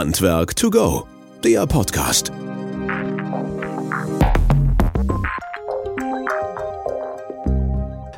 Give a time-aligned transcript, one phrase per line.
[0.00, 1.06] Handwerk to go,
[1.44, 2.32] der Podcast.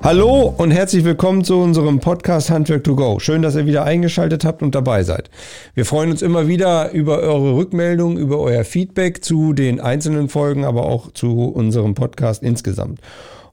[0.04, 3.18] Hallo und herzlich willkommen zu unserem Podcast Handwerk to Go.
[3.18, 5.28] Schön, dass ihr wieder eingeschaltet habt und dabei seid.
[5.74, 10.64] Wir freuen uns immer wieder über eure Rückmeldung, über euer Feedback zu den einzelnen Folgen,
[10.64, 13.00] aber auch zu unserem Podcast insgesamt.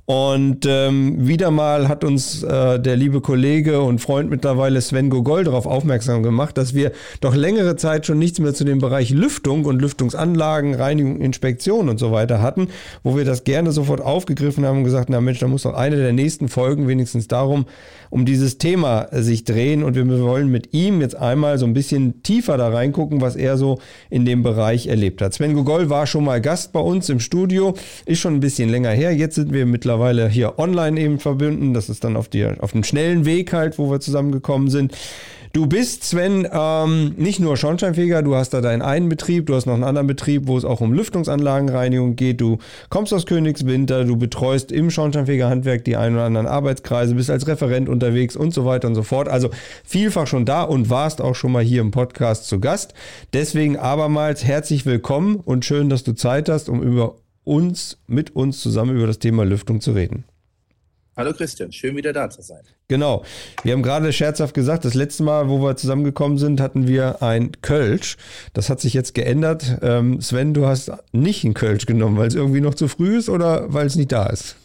[0.10, 5.44] Und ähm, wieder mal hat uns äh, der liebe Kollege und Freund mittlerweile Sven Gogol
[5.44, 9.66] darauf aufmerksam gemacht, dass wir doch längere Zeit schon nichts mehr zu dem Bereich Lüftung
[9.66, 12.70] und Lüftungsanlagen, Reinigung, Inspektion und so weiter hatten,
[13.04, 15.98] wo wir das gerne sofort aufgegriffen haben und gesagt, na Mensch, da muss doch eine
[15.98, 17.68] der nächsten Folgen wenigstens darum,
[18.10, 19.84] um dieses Thema sich drehen.
[19.84, 23.58] Und wir wollen mit ihm jetzt einmal so ein bisschen tiefer da reingucken, was er
[23.58, 23.78] so
[24.10, 25.36] in dem Bereich erlebt hat.
[25.36, 27.76] Sven Gogol war schon mal Gast bei uns im Studio,
[28.08, 29.16] ist schon ein bisschen länger her.
[29.16, 31.74] Jetzt sind wir mittlerweile mittlerweile hier online eben verbinden.
[31.74, 34.94] Das ist dann auf, die, auf dem schnellen Weg halt, wo wir zusammengekommen sind.
[35.52, 39.66] Du bist, Sven, ähm, nicht nur Schornsteinfeger, du hast da deinen einen Betrieb, du hast
[39.66, 42.40] noch einen anderen Betrieb, wo es auch um Lüftungsanlagenreinigung geht.
[42.40, 42.60] Du
[42.90, 47.90] kommst aus Königswinter, du betreust im Schornsteinfegerhandwerk die ein oder anderen Arbeitskreise, bist als Referent
[47.90, 49.28] unterwegs und so weiter und so fort.
[49.28, 49.50] Also
[49.84, 52.94] vielfach schon da und warst auch schon mal hier im Podcast zu Gast.
[53.34, 57.16] Deswegen abermals herzlich willkommen und schön, dass du Zeit hast, um über
[57.50, 60.24] uns, mit uns zusammen über das Thema Lüftung zu reden.
[61.18, 62.62] Hallo Christian, schön wieder da zu sein.
[62.88, 63.26] Genau.
[63.64, 67.52] Wir haben gerade scherzhaft gesagt, das letzte Mal, wo wir zusammengekommen sind, hatten wir ein
[67.62, 68.18] Kölsch.
[68.54, 69.80] Das hat sich jetzt geändert.
[69.82, 73.28] Ähm, Sven, du hast nicht ein Kölsch genommen, weil es irgendwie noch zu früh ist
[73.28, 74.56] oder weil es nicht da ist?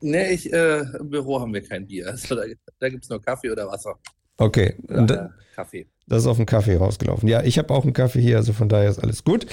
[0.00, 2.06] Nee, ich, äh, im Büro haben wir kein Bier.
[2.10, 2.42] Also da,
[2.80, 3.94] da gibt es nur Kaffee oder Wasser.
[4.38, 4.74] Okay.
[4.88, 5.86] Oder, äh, Kaffee.
[6.06, 7.26] Das ist auf den Kaffee rausgelaufen.
[7.28, 9.46] Ja, ich habe auch einen Kaffee hier, also von daher ist alles gut.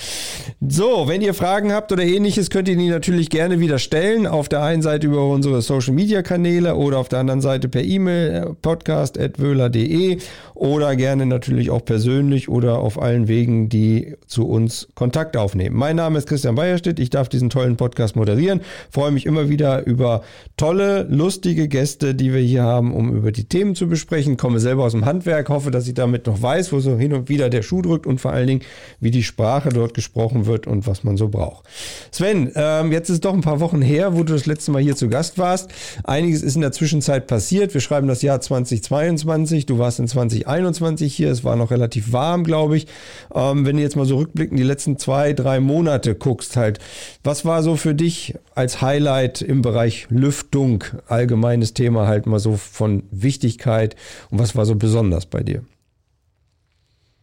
[0.59, 4.27] So, wenn ihr Fragen habt oder ähnliches, könnt ihr die natürlich gerne wieder stellen.
[4.27, 7.83] Auf der einen Seite über unsere Social Media Kanäle oder auf der anderen Seite per
[7.83, 10.17] E-Mail äh, podcast.wöhler.de
[10.53, 15.77] oder gerne natürlich auch persönlich oder auf allen Wegen, die zu uns Kontakt aufnehmen.
[15.77, 16.99] Mein Name ist Christian Beierstedt.
[16.99, 18.59] Ich darf diesen tollen Podcast moderieren.
[18.89, 20.21] Freue mich immer wieder über
[20.57, 24.35] tolle, lustige Gäste, die wir hier haben, um über die Themen zu besprechen.
[24.35, 27.29] Komme selber aus dem Handwerk, hoffe, dass ich damit noch weiß, wo so hin und
[27.29, 28.61] wieder der Schuh drückt und vor allen Dingen,
[28.99, 31.65] wie die Sprache dort gesprochen wird und was man so braucht.
[32.11, 34.95] Sven, ähm, jetzt ist doch ein paar Wochen her, wo du das letzte Mal hier
[34.95, 35.71] zu Gast warst.
[36.03, 37.73] Einiges ist in der Zwischenzeit passiert.
[37.73, 39.65] Wir schreiben das Jahr 2022.
[39.65, 41.31] Du warst in 2021 hier.
[41.31, 42.87] Es war noch relativ warm, glaube ich.
[43.33, 46.79] Ähm, wenn du jetzt mal so rückblickend die letzten zwei, drei Monate guckst, halt,
[47.23, 52.57] was war so für dich als Highlight im Bereich Lüftung, allgemeines Thema halt mal so
[52.57, 53.95] von Wichtigkeit
[54.29, 55.63] und was war so besonders bei dir?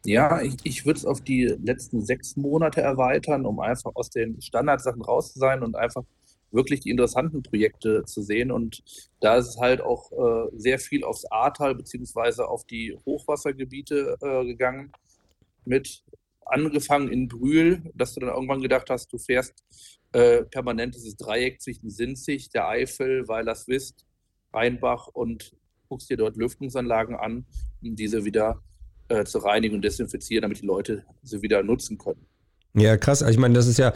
[0.05, 4.41] Ja, ich, ich würde es auf die letzten sechs Monate erweitern, um einfach aus den
[4.41, 6.05] Standardsachen raus zu sein und einfach
[6.51, 8.51] wirklich die interessanten Projekte zu sehen.
[8.51, 8.83] Und
[9.21, 14.45] da ist es halt auch äh, sehr viel aufs Ahrtal beziehungsweise auf die Hochwassergebiete äh,
[14.47, 14.93] gegangen.
[15.65, 16.05] Mit
[16.47, 19.65] angefangen in Brühl, dass du dann irgendwann gedacht hast, du fährst
[20.13, 24.07] äh, permanent dieses Dreieck zwischen Sinzig, der Eifel, Weilerswist,
[24.55, 25.55] Rheinbach und
[25.89, 27.45] guckst dir dort Lüftungsanlagen an,
[27.83, 28.63] um diese wieder
[29.09, 32.27] äh, zu reinigen und desinfizieren, damit die Leute sie wieder nutzen können.
[32.75, 33.23] Ja, krass.
[33.23, 33.93] Ich meine, das ist ja,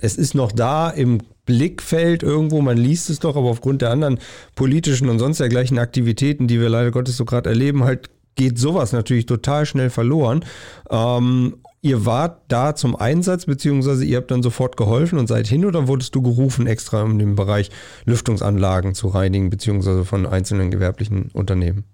[0.00, 4.18] es ist noch da im Blickfeld irgendwo, man liest es doch, aber aufgrund der anderen
[4.54, 8.92] politischen und sonst dergleichen Aktivitäten, die wir leider Gottes so gerade erleben, halt geht sowas
[8.92, 10.44] natürlich total schnell verloren.
[10.90, 15.64] Ähm, ihr wart da zum Einsatz, beziehungsweise ihr habt dann sofort geholfen und seid hin
[15.64, 17.70] oder wurdest du gerufen, extra um den Bereich
[18.04, 21.84] Lüftungsanlagen zu reinigen, beziehungsweise von einzelnen gewerblichen Unternehmen?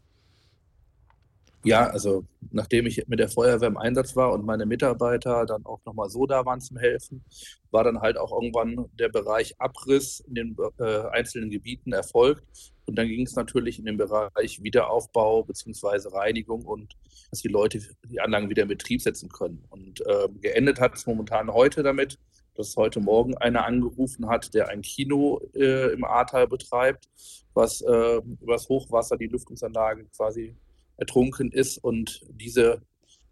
[1.65, 5.81] Ja, also nachdem ich mit der Feuerwehr im Einsatz war und meine Mitarbeiter dann auch
[5.87, 7.25] nochmal so da waren zum Helfen,
[7.71, 12.43] war dann halt auch irgendwann der Bereich Abriss in den äh, einzelnen Gebieten erfolgt.
[12.87, 16.11] Und dann ging es natürlich in den Bereich Wiederaufbau bzw.
[16.15, 16.95] Reinigung und
[17.31, 17.81] dass die Leute
[18.11, 19.65] die Anlagen wieder in Betrieb setzen können.
[19.71, 22.19] Und äh, geendet hat es momentan heute damit,
[22.57, 27.09] dass heute Morgen einer angerufen hat, der ein Kino äh, im Ahrtal betreibt,
[27.55, 30.55] was äh, übers Hochwasser die Lüftungsanlagen quasi
[30.97, 32.81] ertrunken ist und diese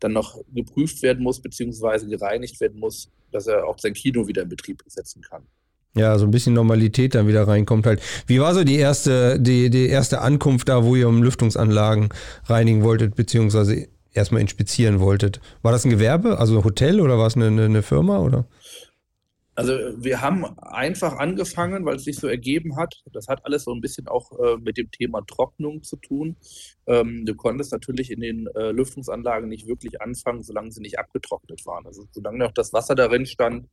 [0.00, 4.42] dann noch geprüft werden muss, beziehungsweise gereinigt werden muss, dass er auch sein Kino wieder
[4.42, 5.46] in Betrieb setzen kann.
[5.94, 8.00] Ja, so ein bisschen Normalität dann wieder reinkommt halt.
[8.26, 12.08] Wie war so die erste, die, die erste Ankunft da, wo ihr um Lüftungsanlagen
[12.46, 15.40] reinigen wolltet, beziehungsweise erstmal inspizieren wolltet?
[15.60, 18.46] War das ein Gewerbe, also ein Hotel oder war es eine, eine, eine Firma oder?
[19.54, 19.72] Also
[20.02, 22.94] wir haben einfach angefangen, weil es sich so ergeben hat.
[23.12, 26.36] Das hat alles so ein bisschen auch äh, mit dem Thema Trocknung zu tun.
[26.86, 31.66] Ähm, du konntest natürlich in den äh, Lüftungsanlagen nicht wirklich anfangen, solange sie nicht abgetrocknet
[31.66, 31.86] waren.
[31.86, 33.68] Also solange noch das Wasser darin stand,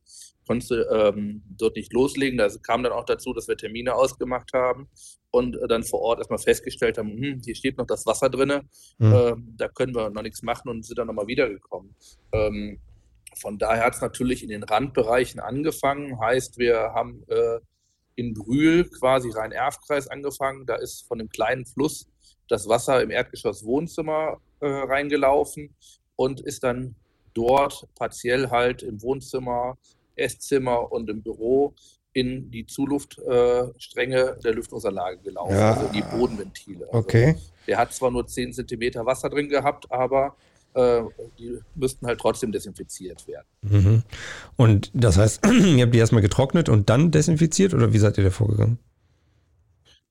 [0.46, 2.36] konntest du ähm, dort nicht loslegen.
[2.36, 4.86] Da kam dann auch dazu, dass wir Termine ausgemacht haben
[5.30, 8.62] und äh, dann vor Ort erstmal festgestellt haben, hm, hier steht noch das Wasser drin,
[8.98, 9.54] mhm.
[9.56, 11.94] da können wir noch nichts machen und sind dann nochmal wiedergekommen.
[12.32, 12.80] Ähm,
[13.36, 16.20] von daher hat es natürlich in den Randbereichen angefangen.
[16.20, 17.60] Heißt, wir haben äh,
[18.16, 20.66] in Brühl quasi Rhein-Erf-Kreis angefangen.
[20.66, 22.06] Da ist von einem kleinen Fluss
[22.48, 25.74] das Wasser im Erdgeschoss Wohnzimmer äh, reingelaufen
[26.16, 26.96] und ist dann
[27.32, 29.78] dort partiell halt im Wohnzimmer,
[30.16, 31.74] Esszimmer und im Büro
[32.12, 35.74] in die Zuluftstränge äh, der Lüftungsanlage gelaufen, ja.
[35.74, 36.86] also die Bodenventile.
[36.86, 37.36] Also okay.
[37.68, 40.36] Der hat zwar nur 10 cm Wasser drin gehabt, aber
[40.74, 43.46] die müssten halt trotzdem desinfiziert werden.
[43.62, 44.02] Mhm.
[44.56, 45.44] Und das heißt,
[45.76, 48.78] ihr habt die erstmal getrocknet und dann desinfiziert oder wie seid ihr da vorgegangen?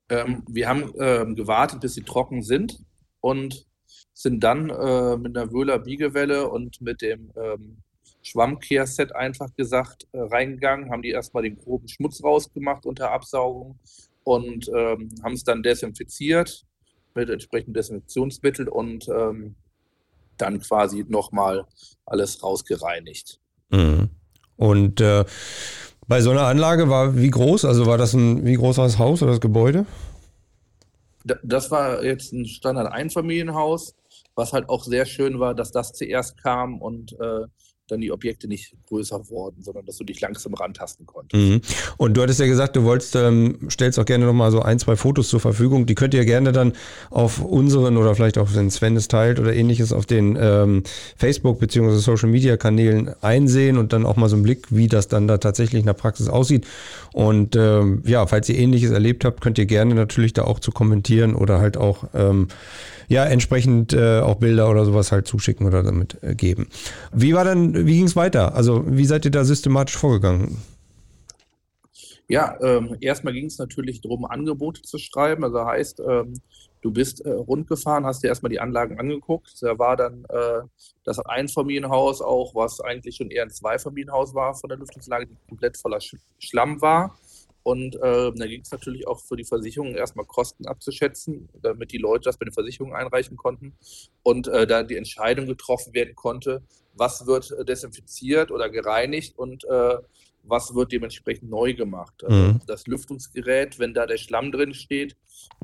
[0.10, 2.80] Ähm, wir haben ähm, gewartet, bis sie trocken sind
[3.22, 3.66] und
[4.14, 7.78] sind dann äh, mit einer Wöhler Biegewelle und mit dem ähm,
[8.22, 13.80] Schwammkehrset einfach gesagt äh, reingegangen, haben die erstmal den groben Schmutz rausgemacht unter Absaugung
[14.24, 16.66] und ähm, haben es dann desinfiziert
[17.16, 19.56] mit entsprechendem Desinfektionsmittel und ähm,
[20.42, 21.66] dann quasi nochmal
[22.06, 23.40] alles rausgereinigt.
[23.70, 24.10] Mhm.
[24.56, 25.26] Und äh,
[26.08, 27.66] bei so einer Anlage war wie groß?
[27.66, 29.86] Also war das ein wie groß war das Haus oder das Gebäude?
[31.44, 33.94] Das war jetzt ein Standard-Einfamilienhaus,
[34.36, 37.46] was halt auch sehr schön war, dass das zuerst kam und äh,
[37.92, 41.42] dann die Objekte nicht größer wurden, sondern dass du dich langsam rantasten konntest.
[41.42, 41.62] Mhm.
[41.98, 44.96] Und du hattest ja gesagt, du wolltest, ähm, stellst auch gerne nochmal so ein, zwei
[44.96, 45.86] Fotos zur Verfügung.
[45.86, 46.74] Die könnt ihr gerne dann
[47.10, 50.84] auf unseren oder vielleicht auch, wenn Sven es teilt oder ähnliches, auf den ähm,
[51.18, 51.98] Facebook- bzw.
[51.98, 55.88] Social-Media-Kanälen einsehen und dann auch mal so einen Blick, wie das dann da tatsächlich in
[55.88, 56.66] der Praxis aussieht.
[57.14, 60.72] Und ähm, ja, falls ihr ähnliches erlebt habt, könnt ihr gerne natürlich da auch zu
[60.72, 62.48] kommentieren oder halt auch ähm,
[63.10, 66.70] ja entsprechend äh, auch Bilder oder sowas halt zuschicken oder damit äh, geben.
[67.12, 68.56] Wie war dann, wie ging es weiter?
[68.56, 70.58] Also wie seid ihr da systematisch vorgegangen?
[72.30, 75.44] Ja, ähm, erstmal ging es natürlich darum, Angebote zu schreiben.
[75.44, 76.36] Also heißt, ähm,
[76.82, 79.56] du bist äh, rund gefahren, hast dir erstmal die Anlagen angeguckt.
[79.62, 80.62] Da war dann äh,
[81.04, 85.78] das Einfamilienhaus auch, was eigentlich schon eher ein Zweifamilienhaus war von der Lüftungslage, die komplett
[85.78, 87.18] voller Sch Schlamm war.
[87.64, 91.98] Und äh, da ging es natürlich auch für die Versicherung erstmal Kosten abzuschätzen, damit die
[91.98, 93.74] Leute das bei den Versicherungen einreichen konnten
[94.24, 96.64] und äh, da die Entscheidung getroffen werden konnte,
[96.94, 99.98] was wird äh, desinfiziert oder gereinigt und äh,
[100.44, 102.24] was wird dementsprechend neu gemacht.
[102.24, 102.62] Also mhm.
[102.66, 105.16] Das Lüftungsgerät, wenn da der Schlamm drin steht,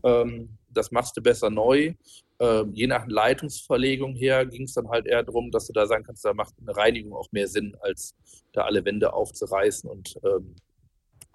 [0.04, 1.94] ähm, das machst du besser neu.
[2.40, 6.04] Ähm, je nach Leitungsverlegung her ging es dann halt eher darum, dass du da sagen
[6.04, 8.14] kannst, da macht eine Reinigung auch mehr Sinn, als
[8.52, 10.56] da alle Wände aufzureißen und ähm,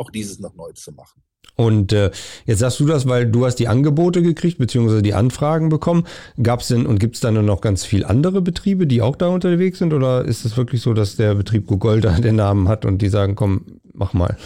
[0.01, 1.23] auch dieses noch neu zu machen.
[1.57, 2.11] Und äh,
[2.47, 6.07] jetzt sagst du das, weil du hast die Angebote gekriegt, beziehungsweise die Anfragen bekommen.
[6.43, 9.29] Gab es denn und gibt es dann noch ganz viele andere Betriebe, die auch da
[9.29, 9.93] unterwegs sind?
[9.93, 13.35] Oder ist es wirklich so, dass der Betrieb Gogolda den Namen hat und die sagen,
[13.35, 14.39] komm, mach mal?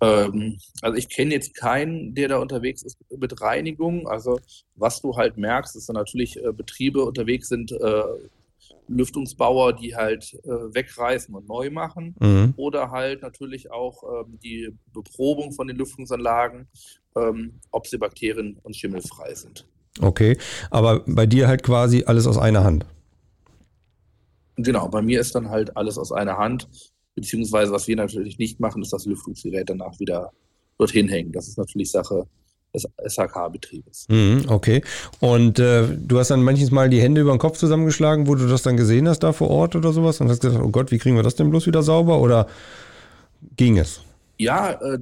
[0.00, 4.08] Ähm, also ich kenne jetzt keinen, der da unterwegs ist mit Reinigung.
[4.08, 4.40] Also
[4.76, 8.02] was du halt merkst, ist dann natürlich äh, Betriebe unterwegs sind, äh,
[8.88, 12.14] Lüftungsbauer, die halt äh, wegreißen und neu machen.
[12.20, 12.54] Mhm.
[12.56, 16.68] Oder halt natürlich auch ähm, die Beprobung von den Lüftungsanlagen,
[17.16, 19.66] ähm, ob sie bakterien- und schimmelfrei sind.
[20.00, 20.38] Okay,
[20.70, 22.86] aber bei dir halt quasi alles aus einer Hand.
[24.56, 26.68] Genau, bei mir ist dann halt alles aus einer Hand.
[27.14, 30.32] Beziehungsweise, was wir natürlich nicht machen, ist das Lüftungsgerät danach wieder
[30.78, 31.32] dorthin hängen.
[31.32, 32.26] Das ist natürlich Sache
[32.74, 34.06] des SHK-Betriebes.
[34.08, 34.82] Mhm, okay.
[35.20, 38.46] Und äh, du hast dann manches Mal die Hände über den Kopf zusammengeschlagen, wo du
[38.46, 40.98] das dann gesehen hast da vor Ort oder sowas und hast gesagt, oh Gott, wie
[40.98, 42.46] kriegen wir das denn bloß wieder sauber oder
[43.56, 44.02] ging es?
[44.38, 44.98] Ja, äh,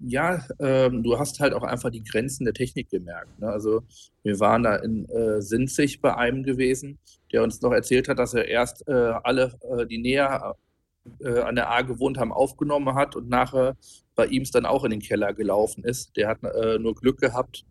[0.00, 3.38] ja, äh, du hast halt auch einfach die Grenzen der Technik gemerkt.
[3.40, 3.48] Ne?
[3.48, 3.82] Also
[4.22, 6.98] wir waren da in äh, Sinzig bei einem gewesen,
[7.32, 10.54] der uns noch erzählt hat, dass er erst äh, alle, äh, die näher
[11.20, 13.76] äh, an der A gewohnt haben, aufgenommen hat und nachher
[14.14, 16.16] bei ihm es dann auch in den Keller gelaufen ist.
[16.16, 17.64] Der hat äh, nur Glück gehabt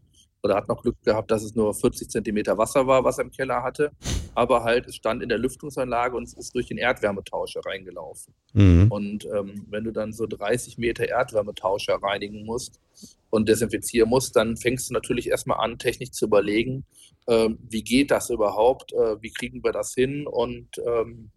[0.43, 3.31] oder hat noch Glück gehabt, dass es nur 40 Zentimeter Wasser war, was er im
[3.31, 3.91] Keller hatte.
[4.35, 8.33] Aber halt, es stand in der Lüftungsanlage und es ist durch den Erdwärmetauscher reingelaufen.
[8.53, 8.91] Mhm.
[8.91, 12.81] Und ähm, wenn du dann so 30 Meter Erdwärmetauscher reinigen musst
[13.29, 16.83] und desinfizieren musst, dann fängst du natürlich erstmal an, technisch zu überlegen,
[17.27, 21.31] ähm, wie geht das überhaupt, äh, wie kriegen wir das hin und ähm,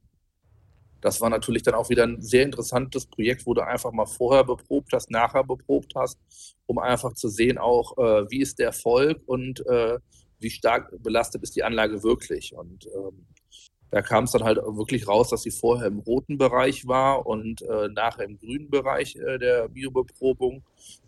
[1.06, 4.42] das war natürlich dann auch wieder ein sehr interessantes Projekt, wo du einfach mal vorher
[4.42, 6.18] beprobt hast, nachher beprobt hast,
[6.66, 9.98] um einfach zu sehen auch, äh, wie ist der Erfolg und äh,
[10.40, 12.52] wie stark belastet ist die Anlage wirklich.
[12.54, 13.25] Und ähm,
[13.92, 17.62] da kam es dann halt wirklich raus, dass sie vorher im roten Bereich war und
[17.62, 20.64] äh, nachher im grünen Bereich äh, der Biobeprobung.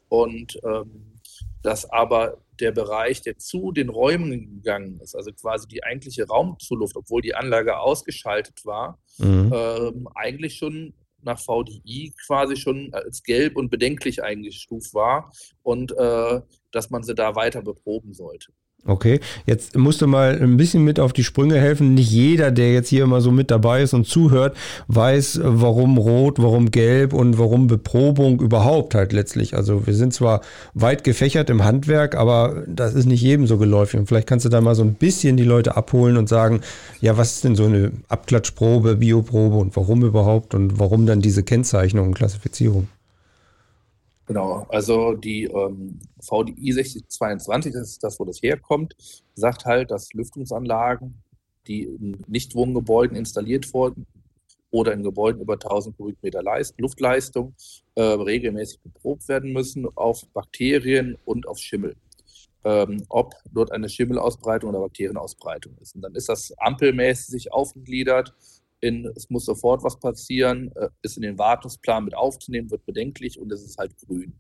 [0.09, 1.18] Und ähm,
[1.69, 6.97] dass aber der Bereich, der zu den Räumen gegangen ist, also quasi die eigentliche Raumzuluft,
[6.97, 9.53] obwohl die Anlage ausgeschaltet war, mhm.
[9.55, 15.31] ähm, eigentlich schon nach VDI quasi schon als gelb und bedenklich eingestuft war
[15.63, 18.51] und äh, dass man sie da weiter beproben sollte.
[18.87, 21.93] Okay, jetzt musst du mal ein bisschen mit auf die Sprünge helfen.
[21.93, 24.57] Nicht jeder, der jetzt hier immer so mit dabei ist und zuhört,
[24.87, 29.55] weiß, warum rot, warum gelb und warum Beprobung überhaupt halt letztlich.
[29.55, 30.41] Also wir sind zwar
[30.73, 34.01] weit gefächert im Handwerk, aber das ist nicht jedem so geläufig.
[34.01, 36.61] Und vielleicht kannst du da mal so ein bisschen die Leute abholen und sagen,
[37.01, 41.43] ja, was ist denn so eine Abklatschprobe, Bioprobe und warum überhaupt und warum dann diese
[41.43, 42.89] Kennzeichnung und Klassifizierung?
[44.29, 48.95] Genau, also die ähm, VDI 6022, das ist das, wo das herkommt,
[49.35, 51.15] sagt halt, dass Lüftungsanlagen,
[51.67, 54.07] die in Nichtwohngebäuden installiert wurden
[54.71, 57.55] oder in Gebäuden über 1000 Kubikmeter Leist Luftleistung,
[57.95, 61.97] äh, regelmäßig beprobt werden müssen auf Bakterien und auf Schimmel.
[62.65, 65.95] Ähm, ob dort eine Schimmelausbreitung oder Bakterienausbreitung ist.
[65.95, 68.35] Und dann ist das ampelmäßig aufgegliedert
[68.81, 73.39] in, es muss sofort was passieren, äh, ist in den Wartungsplan mit aufzunehmen, wird bedenklich
[73.39, 74.39] und es ist halt grün.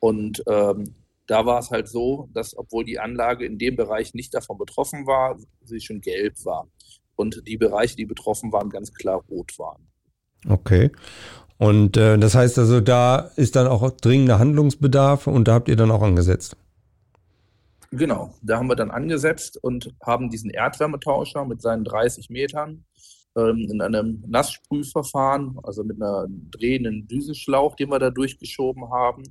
[0.00, 0.94] Und ähm,
[1.26, 5.06] da war es halt so, dass obwohl die Anlage in dem Bereich nicht davon betroffen
[5.06, 6.68] war, sie schon gelb war.
[7.16, 9.88] Und die Bereiche, die betroffen waren, ganz klar rot waren.
[10.48, 10.90] Okay.
[11.58, 15.76] Und äh, das heißt also, da ist dann auch dringender Handlungsbedarf und da habt ihr
[15.76, 16.56] dann auch angesetzt.
[17.90, 22.84] Genau, da haben wir dann angesetzt und haben diesen Erdwärmetauscher mit seinen 30 Metern
[23.36, 29.24] in einem Nasssprühverfahren, also mit einer drehenden Düsenschlauch, den wir da durchgeschoben haben,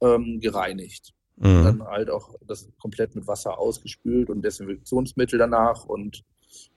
[0.00, 1.12] ähm, gereinigt.
[1.36, 1.64] Mhm.
[1.64, 6.24] Dann halt auch das komplett mit Wasser ausgespült und Desinfektionsmittel danach und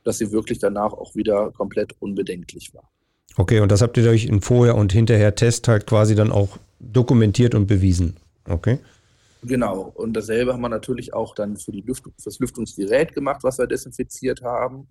[0.03, 2.89] dass sie wirklich danach auch wieder komplett unbedenklich war.
[3.37, 7.53] Okay, und das habt ihr durch in Vorher- und Hinterher-Test halt quasi dann auch dokumentiert
[7.53, 8.17] und bewiesen.
[8.49, 8.79] Okay.
[9.43, 13.43] Genau, und dasselbe haben wir natürlich auch dann für, die Lüftung, für das Lüftungsgerät gemacht,
[13.43, 14.87] was wir desinfiziert haben.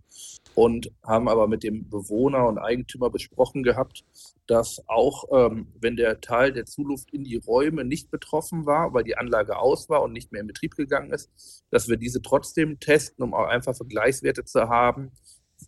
[0.55, 4.05] Und haben aber mit dem Bewohner und Eigentümer besprochen gehabt,
[4.47, 9.05] dass auch ähm, wenn der Teil der Zuluft in die Räume nicht betroffen war, weil
[9.05, 11.31] die Anlage aus war und nicht mehr in Betrieb gegangen ist,
[11.71, 15.11] dass wir diese trotzdem testen, um auch einfach Vergleichswerte zu haben.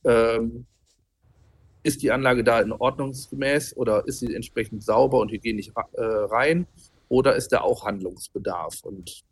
[0.04, 0.64] Ähm,
[1.82, 6.66] ist die Anlage da in ordnungsgemäß oder ist sie entsprechend sauber und hygienisch äh, rein?
[7.08, 8.80] Oder ist da auch Handlungsbedarf?
[8.82, 9.22] Und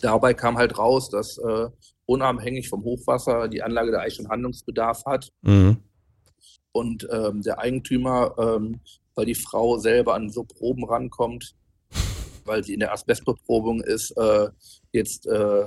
[0.00, 1.68] dabei kam halt raus, dass äh,
[2.06, 5.30] unabhängig vom Hochwasser die Anlage da eigentlich schon Handlungsbedarf hat.
[5.42, 5.78] Mhm.
[6.72, 8.80] Und ähm, der Eigentümer, ähm,
[9.14, 11.54] weil die Frau selber an so Proben rankommt,
[12.44, 14.48] weil sie in der Asbestbeprobung ist, äh,
[14.92, 15.64] jetzt äh,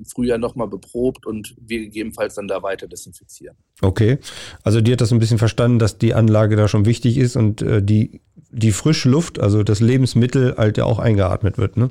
[0.00, 3.56] im Frühjahr nochmal beprobt und wir gegebenenfalls dann da weiter desinfizieren.
[3.82, 4.18] Okay,
[4.62, 7.62] also die hat das ein bisschen verstanden, dass die Anlage da schon wichtig ist und
[7.62, 8.20] äh, die
[8.52, 11.90] die frische Luft, also das Lebensmittel, halt ja auch eingeatmet wird, ne?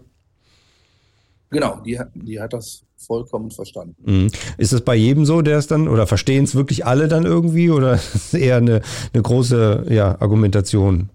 [1.52, 3.96] Genau, die, die hat das vollkommen verstanden.
[4.04, 4.28] Mhm.
[4.58, 7.72] Ist es bei jedem so, der es dann, oder verstehen es wirklich alle dann irgendwie,
[7.72, 8.82] oder ist es eher eine,
[9.14, 11.10] eine große ja, Argumentation?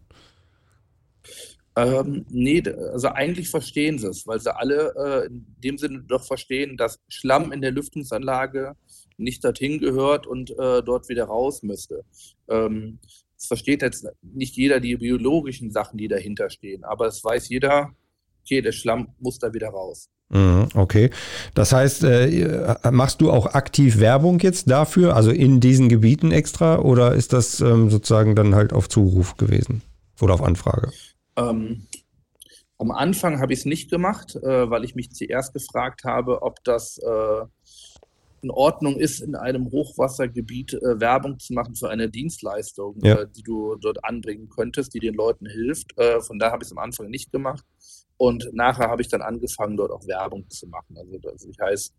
[1.76, 2.62] Ähm, nee,
[2.92, 7.00] also eigentlich verstehen sie es, weil sie alle äh, in dem Sinne doch verstehen, dass
[7.08, 8.76] Schlamm in der Lüftungsanlage
[9.16, 12.04] nicht dorthin gehört und äh, dort wieder raus müsste.
[12.48, 12.98] Ähm,
[13.36, 17.90] es versteht jetzt nicht jeder die biologischen Sachen, die dahinter stehen, aber es weiß jeder,
[18.42, 20.08] okay, der Schlamm muss da wieder raus.
[20.30, 21.10] Mhm, okay.
[21.54, 26.78] Das heißt, äh, machst du auch aktiv Werbung jetzt dafür, also in diesen Gebieten extra,
[26.78, 29.82] oder ist das ähm, sozusagen dann halt auf Zuruf gewesen
[30.20, 30.92] oder auf Anfrage?
[31.36, 31.86] Ähm,
[32.78, 36.62] am Anfang habe ich es nicht gemacht, äh, weil ich mich zuerst gefragt habe, ob
[36.64, 37.44] das äh,
[38.42, 43.20] in Ordnung ist, in einem Hochwassergebiet äh, Werbung zu machen für eine Dienstleistung, ja.
[43.20, 45.96] äh, die du dort anbringen könntest, die den Leuten hilft.
[45.98, 47.64] Äh, von daher habe ich es am Anfang nicht gemacht.
[48.16, 50.96] Und nachher habe ich dann angefangen, dort auch Werbung zu machen.
[50.96, 51.94] Also, ich heißt,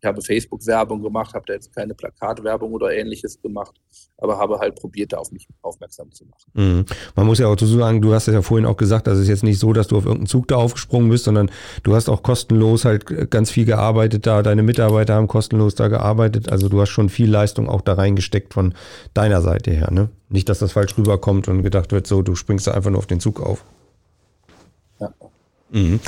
[0.00, 3.74] ich habe Facebook-Werbung gemacht, habe da jetzt keine Plakatwerbung oder ähnliches gemacht,
[4.18, 6.50] aber habe halt probiert, da auf mich aufmerksam zu machen.
[6.54, 6.84] Mhm.
[7.14, 9.42] Man muss ja auch dazu sagen, du hast ja vorhin auch gesagt, dass es jetzt
[9.42, 11.50] nicht so, dass du auf irgendeinen Zug da aufgesprungen bist, sondern
[11.82, 16.52] du hast auch kostenlos halt ganz viel gearbeitet da, deine Mitarbeiter haben kostenlos da gearbeitet,
[16.52, 18.74] also du hast schon viel Leistung auch da reingesteckt von
[19.14, 20.10] deiner Seite her, ne?
[20.28, 23.06] Nicht, dass das falsch rüberkommt und gedacht wird, so, du springst da einfach nur auf
[23.06, 23.64] den Zug auf.
[25.00, 25.12] Ja.
[25.70, 25.98] Mhm.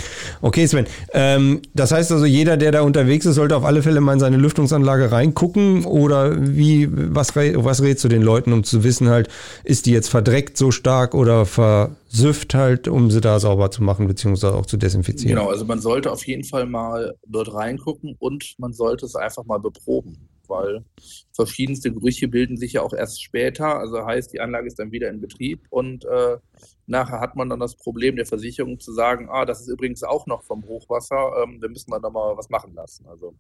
[0.41, 0.87] Okay, Sven.
[1.13, 4.21] Ähm, das heißt also, jeder, der da unterwegs ist, sollte auf alle Fälle mal in
[4.21, 9.29] seine Lüftungsanlage reingucken oder wie, was, was rätst du den Leuten, um zu wissen halt,
[9.65, 14.07] ist die jetzt verdreckt so stark oder versüfft halt, um sie da sauber zu machen,
[14.07, 15.37] beziehungsweise auch zu desinfizieren?
[15.37, 19.45] Genau, also man sollte auf jeden Fall mal dort reingucken und man sollte es einfach
[19.45, 20.29] mal beproben.
[20.49, 20.85] Weil
[21.33, 23.79] verschiedenste Gerüche bilden sich ja auch erst später.
[23.79, 26.39] Also heißt, die Anlage ist dann wieder in Betrieb und äh,
[26.87, 30.27] nachher hat man dann das Problem der Versicherung zu sagen, ah, das ist übrigens auch
[30.27, 33.07] noch vom Hochwasser, ähm, wir müssen dann nochmal was machen lassen.
[33.07, 33.35] Also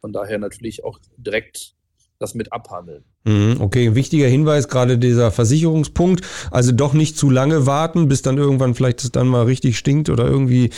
[0.00, 1.74] von daher natürlich auch direkt
[2.18, 3.04] das mit abhandeln.
[3.24, 6.24] Mhm, okay, ein wichtiger Hinweis, gerade dieser Versicherungspunkt.
[6.50, 10.10] Also doch nicht zu lange warten, bis dann irgendwann vielleicht es dann mal richtig stinkt
[10.10, 10.70] oder irgendwie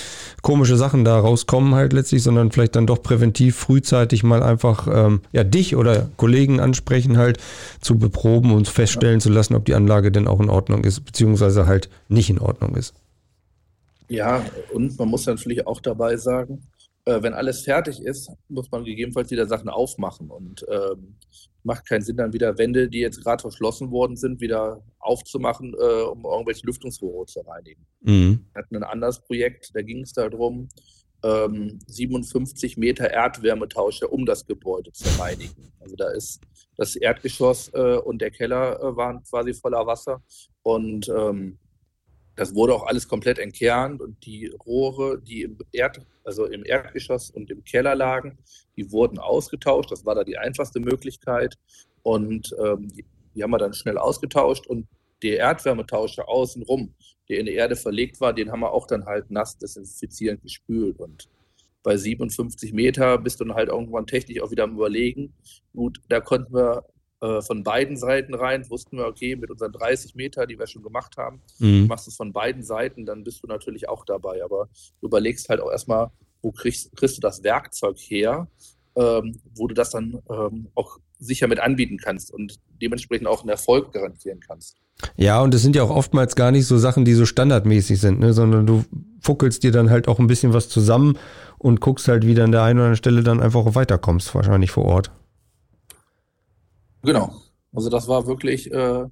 [0.42, 5.22] komische Sachen da rauskommen halt letztlich, sondern vielleicht dann doch präventiv frühzeitig mal einfach ähm,
[5.32, 7.38] ja dich oder Kollegen ansprechen halt
[7.80, 9.20] zu beproben und feststellen ja.
[9.20, 12.74] zu lassen, ob die Anlage denn auch in Ordnung ist, beziehungsweise halt nicht in Ordnung
[12.74, 12.94] ist.
[14.08, 14.44] Ja,
[14.74, 16.64] und man muss natürlich auch dabei sagen,
[17.04, 21.16] äh, wenn alles fertig ist, muss man gegebenenfalls wieder Sachen aufmachen und ähm,
[21.62, 26.02] macht keinen Sinn, dann wieder Wände, die jetzt gerade verschlossen worden sind, wieder aufzumachen, äh,
[26.02, 27.86] um irgendwelche Lüftungsrohre zu reinigen.
[28.00, 28.46] Mhm.
[28.52, 30.68] Wir hatten ein anderes Projekt, da ging es darum,
[31.22, 35.72] ähm, 57 Meter Erdwärmetauscher um das Gebäude zu reinigen.
[35.80, 36.40] Also da ist
[36.76, 40.22] das Erdgeschoss äh, und der Keller äh, waren quasi voller Wasser
[40.62, 41.58] und ähm,
[42.40, 47.30] das wurde auch alles komplett entkernt und die Rohre, die im, Erd, also im Erdgeschoss
[47.30, 48.38] und im Keller lagen,
[48.78, 49.92] die wurden ausgetauscht.
[49.92, 51.58] Das war da die einfachste Möglichkeit.
[52.02, 52.88] Und ähm,
[53.34, 54.86] die haben wir dann schnell ausgetauscht und
[55.22, 56.94] der Erdwärmetauscher außenrum,
[57.28, 60.98] der in der Erde verlegt war, den haben wir auch dann halt nass desinfizierend gespült.
[60.98, 61.28] Und
[61.82, 65.34] bei 57 Meter bist du dann halt irgendwann technisch auch wieder am Überlegen.
[65.74, 66.86] Gut, da konnten wir
[67.20, 70.82] äh, von beiden Seiten rein, wussten wir, okay, mit unseren 30 Meter, die wir schon
[70.82, 71.86] gemacht haben, mhm.
[71.86, 74.42] machst du es von beiden Seiten, dann bist du natürlich auch dabei.
[74.44, 74.68] Aber
[75.00, 76.10] du überlegst halt auch erstmal,
[76.42, 78.48] wo kriegst, kriegst du das Werkzeug her,
[78.96, 83.50] ähm, wo du das dann ähm, auch sicher mit anbieten kannst und dementsprechend auch einen
[83.50, 84.78] Erfolg garantieren kannst.
[85.16, 88.20] Ja, und es sind ja auch oftmals gar nicht so Sachen, die so standardmäßig sind,
[88.20, 88.32] ne?
[88.32, 88.84] sondern du
[89.20, 91.18] fuckelst dir dann halt auch ein bisschen was zusammen
[91.58, 94.70] und guckst halt, wie du an der einen oder anderen Stelle dann einfach weiterkommst, wahrscheinlich
[94.70, 95.10] vor Ort.
[97.02, 97.34] Genau.
[97.72, 99.06] Also das war wirklich, äh,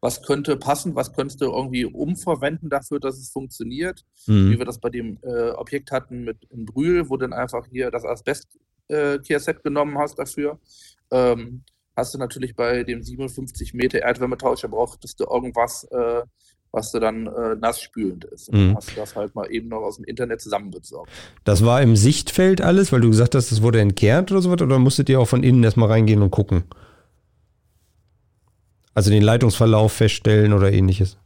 [0.00, 4.04] was könnte passen, was könntest du irgendwie umverwenden dafür, dass es funktioniert.
[4.26, 4.52] Mhm.
[4.52, 7.66] Wie wir das bei dem äh, Objekt hatten mit in Brühl, wo du dann einfach
[7.70, 10.58] hier das Asbest-Kehrset äh, genommen hast dafür.
[11.10, 11.64] Ähm,
[11.96, 16.22] hast du natürlich bei dem 57 Meter Erdwärmetauscher brauchtest du irgendwas, äh,
[16.72, 18.48] was du dann äh, nass spülend ist.
[18.48, 18.66] Und mhm.
[18.66, 21.10] dann hast du das halt mal eben noch aus dem Internet zusammenbesorgt.
[21.44, 24.60] Das war im Sichtfeld alles, weil du gesagt hast, das wurde entkernt oder so was,
[24.60, 26.64] oder musstet ihr auch von innen erstmal reingehen und gucken?
[28.96, 31.18] Also den Leitungsverlauf feststellen oder ähnliches?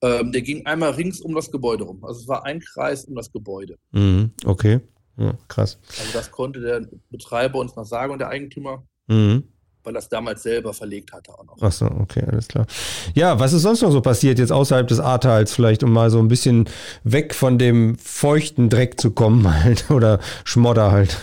[0.00, 2.02] Ähm, der ging einmal rings um das Gebäude rum.
[2.02, 3.76] Also es war ein Kreis um das Gebäude.
[3.92, 4.80] Mhm, okay.
[5.18, 5.78] Ja, krass.
[5.98, 8.82] Also das konnte der Betreiber uns noch sagen und der Eigentümer.
[9.06, 9.44] Mhm.
[9.82, 11.60] Weil das damals selber verlegt hatte auch noch.
[11.60, 12.66] Achso, okay, alles klar.
[13.14, 16.20] Ja, was ist sonst noch so passiert, jetzt außerhalb des Ahrtals vielleicht, um mal so
[16.20, 16.70] ein bisschen
[17.02, 21.18] weg von dem feuchten Dreck zu kommen halt oder Schmodder halt?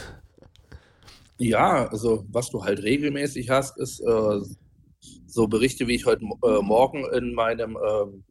[1.39, 4.41] Ja, also was du halt regelmäßig hast, ist äh,
[5.25, 8.23] so Berichte, wie ich heute äh, Morgen in meinem ähm,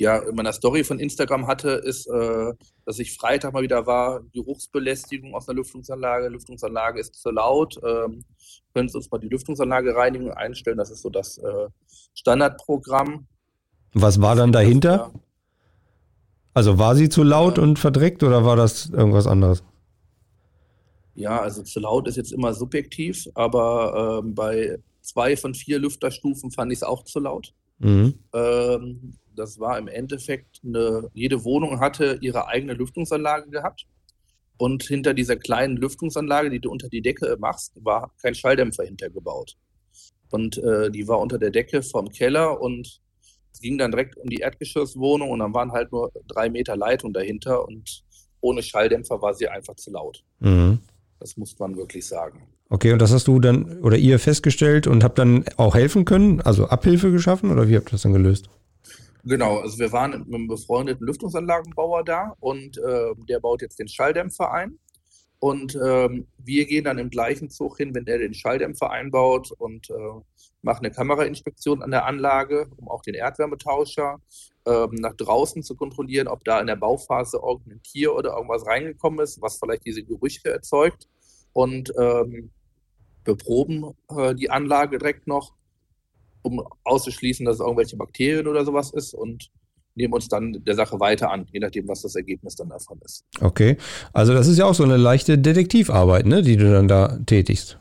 [0.00, 2.52] ja, in meiner Story von Instagram hatte, ist, äh,
[2.84, 6.28] dass ich Freitag mal wieder war, Geruchsbelästigung aus der Lüftungsanlage.
[6.28, 7.80] Lüftungsanlage ist zu laut.
[7.84, 8.24] Ähm,
[8.74, 10.78] können Sie uns mal die Lüftungsanlage reinigen einstellen?
[10.78, 11.68] Das ist so das äh,
[12.14, 13.26] Standardprogramm.
[13.92, 15.12] Was war dann dahinter?
[16.54, 19.64] Also war sie zu laut und verdreckt oder war das irgendwas anderes?
[21.14, 24.78] Ja, also zu laut ist jetzt immer subjektiv, aber ähm, bei
[25.08, 27.54] zwei von vier Lüfterstufen fand ich es auch zu laut.
[27.78, 28.14] Mhm.
[28.34, 33.86] Ähm, das war im Endeffekt eine, jede Wohnung hatte ihre eigene Lüftungsanlage gehabt.
[34.58, 39.56] Und hinter dieser kleinen Lüftungsanlage, die du unter die Decke machst, war kein Schalldämpfer hintergebaut.
[40.30, 43.00] Und äh, die war unter der Decke vom Keller und
[43.52, 47.12] es ging dann direkt um die Erdgeschosswohnung und dann waren halt nur drei Meter Leitung
[47.12, 48.04] dahinter und
[48.40, 50.22] ohne Schalldämpfer war sie einfach zu laut.
[50.40, 50.80] Mhm.
[51.20, 52.42] Das muss man wirklich sagen.
[52.70, 56.40] Okay, und das hast du dann oder ihr festgestellt und habt dann auch helfen können,
[56.40, 58.50] also Abhilfe geschaffen oder wie habt ihr das dann gelöst?
[59.24, 63.88] Genau, also wir waren mit einem befreundeten Lüftungsanlagenbauer da und äh, der baut jetzt den
[63.88, 64.78] Schalldämpfer ein.
[65.40, 69.88] Und ähm, wir gehen dann im gleichen Zug hin, wenn der den Schalldämpfer einbaut und
[69.90, 69.94] äh,
[70.68, 74.20] machen eine Kamerainspektion an der Anlage, um auch den Erdwärmetauscher
[74.66, 79.20] ähm, nach draußen zu kontrollieren, ob da in der Bauphase irgendein Tier oder irgendwas reingekommen
[79.20, 81.08] ist, was vielleicht diese Gerüche erzeugt.
[81.54, 82.50] Und ähm,
[83.24, 85.54] beproben äh, die Anlage direkt noch,
[86.42, 89.50] um auszuschließen, dass es irgendwelche Bakterien oder sowas ist und
[89.94, 93.24] nehmen uns dann der Sache weiter an, je nachdem, was das Ergebnis dann davon ist.
[93.40, 93.78] Okay,
[94.12, 97.78] also das ist ja auch so eine leichte Detektivarbeit, ne, die du dann da tätigst.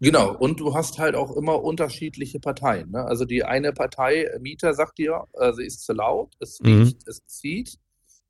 [0.00, 2.90] Genau, und du hast halt auch immer unterschiedliche Parteien.
[2.90, 3.04] Ne?
[3.04, 6.82] Also die eine Partei, Mieter, sagt dir, äh, sie ist zu laut, es mhm.
[6.82, 7.10] riecht, mhm.
[7.10, 7.78] es zieht.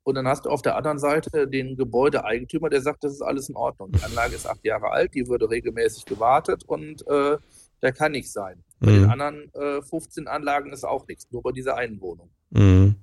[0.03, 3.49] Und dann hast du auf der anderen Seite den Gebäudeeigentümer, der sagt, das ist alles
[3.49, 3.91] in Ordnung.
[3.91, 7.37] Die Anlage ist acht Jahre alt, die würde regelmäßig gewartet und äh,
[7.83, 8.63] der kann nicht sein.
[8.79, 9.01] Bei mhm.
[9.01, 12.31] den anderen äh, 15 Anlagen ist auch nichts, nur bei dieser einen Wohnung.
[12.49, 12.95] Mhm.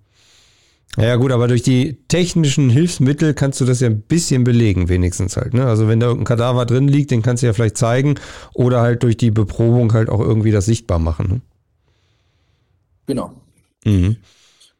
[0.96, 5.36] Ja gut, aber durch die technischen Hilfsmittel kannst du das ja ein bisschen belegen, wenigstens
[5.36, 5.52] halt.
[5.52, 5.66] Ne?
[5.66, 8.14] Also wenn da irgendein Kadaver drin liegt, den kannst du ja vielleicht zeigen
[8.54, 11.28] oder halt durch die Beprobung halt auch irgendwie das sichtbar machen.
[11.28, 11.40] Ne?
[13.06, 13.32] Genau.
[13.84, 14.16] Mhm.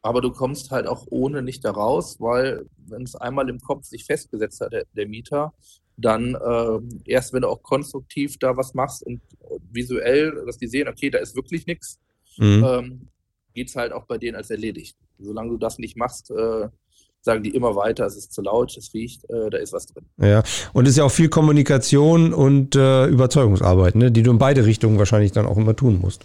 [0.01, 3.85] Aber du kommst halt auch ohne nicht da raus, weil wenn es einmal im Kopf
[3.85, 5.53] sich festgesetzt hat, der, der Mieter,
[5.97, 9.21] dann äh, erst wenn du auch konstruktiv da was machst und
[9.71, 11.99] visuell, dass die sehen, okay, da ist wirklich nichts,
[12.39, 12.65] mhm.
[12.67, 13.09] ähm,
[13.57, 14.97] geht es halt auch bei denen als erledigt.
[15.19, 16.69] Solange du das nicht machst, äh,
[17.23, 20.05] sagen die immer weiter, es ist zu laut, es riecht, äh, da ist was drin.
[20.19, 20.43] Ja,
[20.75, 24.65] und es ist ja auch viel Kommunikation und äh, Überzeugungsarbeit, ne, die du in beide
[24.65, 26.25] Richtungen wahrscheinlich dann auch immer tun musst.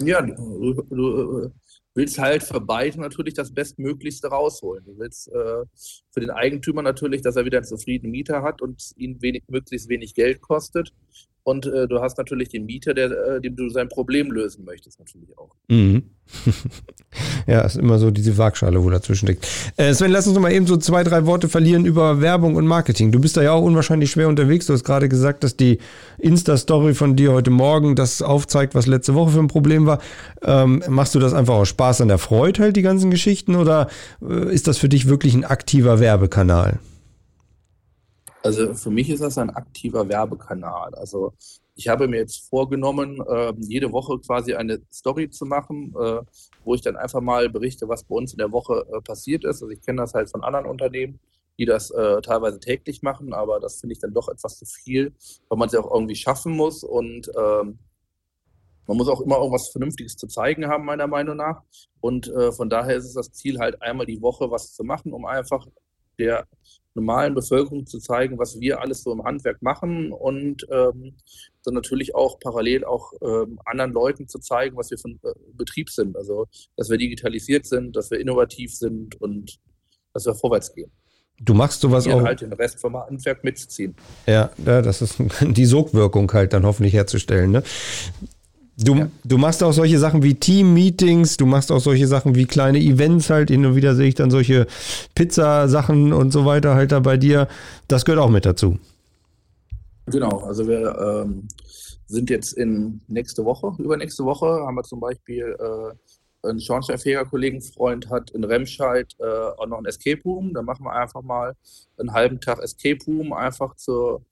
[0.00, 1.50] Ja, du, du
[1.94, 4.84] willst halt für beide natürlich das Bestmöglichste rausholen.
[4.84, 5.64] Du willst äh,
[6.10, 9.88] für den Eigentümer natürlich, dass er wieder einen zufriedenen Mieter hat und ihn wenig, möglichst
[9.88, 10.92] wenig Geld kostet.
[11.44, 15.00] Und äh, du hast natürlich den Mieter, der, äh, dem du sein Problem lösen möchtest,
[15.00, 15.50] natürlich auch.
[15.68, 16.04] Mhm.
[17.48, 19.48] ja, ist immer so diese Waagschale, wo dazwischen liegt.
[19.76, 22.66] Äh, Sven, lass uns noch mal eben so zwei, drei Worte verlieren über Werbung und
[22.66, 23.10] Marketing.
[23.10, 24.66] Du bist da ja auch unwahrscheinlich schwer unterwegs.
[24.66, 25.78] Du hast gerade gesagt, dass die
[26.18, 30.00] Insta-Story von dir heute Morgen das aufzeigt, was letzte Woche für ein Problem war.
[30.42, 33.56] Ähm, machst du das einfach aus Spaß an der Freude halt, die ganzen Geschichten?
[33.56, 33.88] Oder
[34.22, 36.78] äh, ist das für dich wirklich ein aktiver Werbekanal?
[38.42, 40.94] Also für mich ist das ein aktiver Werbekanal.
[40.94, 41.32] Also
[41.76, 46.20] ich habe mir jetzt vorgenommen, äh, jede Woche quasi eine Story zu machen, äh,
[46.64, 49.62] wo ich dann einfach mal berichte, was bei uns in der Woche äh, passiert ist.
[49.62, 51.20] Also ich kenne das halt von anderen Unternehmen,
[51.58, 55.14] die das äh, teilweise täglich machen, aber das finde ich dann doch etwas zu viel,
[55.48, 57.78] weil man es ja auch irgendwie schaffen muss und ähm,
[58.88, 61.62] man muss auch immer irgendwas Vernünftiges zu zeigen haben, meiner Meinung nach.
[62.00, 65.24] Und von daher ist es das Ziel, halt einmal die Woche was zu machen, um
[65.24, 65.68] einfach
[66.18, 66.48] der
[66.94, 71.16] normalen Bevölkerung zu zeigen, was wir alles so im Handwerk machen und ähm,
[71.64, 75.90] dann natürlich auch parallel auch ähm, anderen Leuten zu zeigen, was wir ein äh, Betrieb
[75.90, 76.16] sind.
[76.16, 79.58] Also, dass wir digitalisiert sind, dass wir innovativ sind und
[80.12, 80.90] dass wir vorwärts gehen.
[81.40, 82.22] Du machst sowas auch.
[82.22, 83.96] halt den Rest vom Handwerk mitzuziehen.
[84.26, 87.50] Ja, ja, das ist die Sogwirkung halt dann hoffentlich herzustellen.
[87.50, 87.62] Ne?
[88.78, 89.08] Du, ja.
[89.24, 93.28] du machst auch solche Sachen wie Team-Meetings, du machst auch solche Sachen wie kleine Events
[93.28, 93.50] halt.
[93.50, 94.66] Hin und wieder sehe ich dann solche
[95.14, 97.48] Pizzasachen und so weiter halt da bei dir.
[97.88, 98.78] Das gehört auch mit dazu.
[100.06, 101.48] Genau, also wir ähm,
[102.06, 108.30] sind jetzt in nächste Woche, übernächste Woche haben wir zum Beispiel äh, einen Schornsteinfeger-Kollegenfreund hat
[108.30, 110.52] in Remscheid äh, auch noch ein Escape Room.
[110.54, 111.54] Da machen wir einfach mal
[111.98, 114.22] einen halben Tag Escape Room einfach zur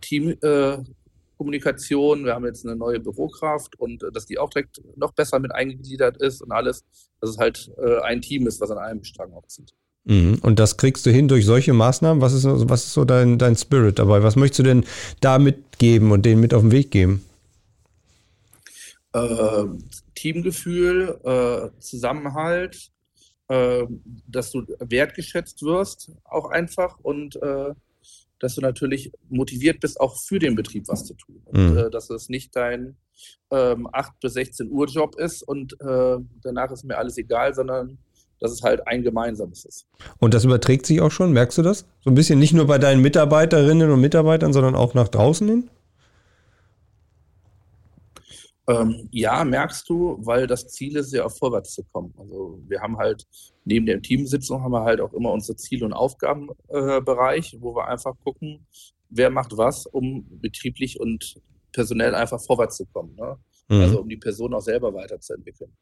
[0.00, 0.78] Team, äh,
[1.38, 2.24] Kommunikation.
[2.24, 5.52] Wir haben jetzt eine neue Bürokraft und äh, dass die auch direkt noch besser mit
[5.52, 6.84] eingegliedert ist und alles,
[7.20, 9.72] dass es halt äh, ein Team ist, was an einem Strang auch zieht.
[10.04, 10.38] Mhm.
[10.42, 12.20] Und das kriegst du hin durch solche Maßnahmen?
[12.20, 14.22] Was ist, was ist so dein, dein Spirit dabei?
[14.22, 14.84] Was möchtest du denn
[15.20, 17.24] da mitgeben und denen mit auf den Weg geben?
[19.12, 19.64] Äh,
[20.14, 22.90] Teamgefühl, äh, Zusammenhalt,
[23.48, 23.84] äh,
[24.26, 27.72] dass du wertgeschätzt wirst, auch einfach und äh,
[28.40, 31.42] dass du natürlich motiviert bist, auch für den Betrieb was zu tun.
[31.44, 31.76] Und mhm.
[31.78, 32.96] äh, dass es nicht dein
[33.50, 37.98] ähm, 8 bis 16 Uhr Job ist und äh, danach ist mir alles egal, sondern
[38.40, 39.86] dass es halt ein gemeinsames ist.
[40.18, 41.86] Und das überträgt sich auch schon, merkst du das?
[42.00, 45.70] So ein bisschen nicht nur bei deinen Mitarbeiterinnen und Mitarbeitern, sondern auch nach draußen hin?
[48.68, 52.12] Ähm, ja, merkst du, weil das Ziel ist ja auch vorwärts zu kommen.
[52.18, 53.26] Also wir haben halt
[53.64, 57.88] neben der Teamsitzung haben wir halt auch immer unsere Ziel- und Aufgabenbereich, äh, wo wir
[57.88, 58.66] einfach gucken,
[59.08, 61.36] wer macht was, um betrieblich und
[61.72, 63.14] personell einfach vorwärts zu kommen.
[63.16, 63.38] Ne?
[63.68, 63.80] Mhm.
[63.80, 65.72] Also um die Person auch selber weiterzuentwickeln.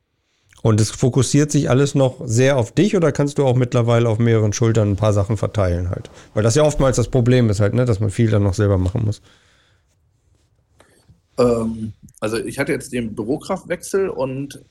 [0.62, 4.18] Und es fokussiert sich alles noch sehr auf dich oder kannst du auch mittlerweile auf
[4.18, 6.08] mehreren Schultern ein paar Sachen verteilen halt?
[6.34, 8.78] Weil das ja oftmals das Problem ist halt, ne, dass man viel dann noch selber
[8.78, 9.20] machen muss.
[11.38, 14.62] Ähm, also ich hatte jetzt den Bürokraftwechsel und